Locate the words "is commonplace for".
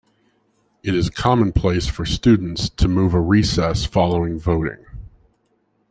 0.95-2.05